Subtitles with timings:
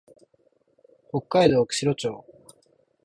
[1.11, 2.25] 北海道釧路町